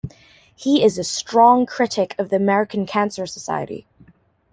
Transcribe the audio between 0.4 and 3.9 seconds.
He is a strong critic of the American Cancer Society.